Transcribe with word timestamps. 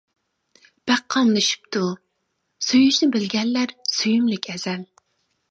بەك 0.91 1.03
قاملىشىپتۇ؟ 1.15 1.83
سۆيۈشنى 2.69 3.11
بىلگەنلەر 3.17 3.77
سۆيۈملۈك 3.99 4.53
ئەزەل. 4.57 4.85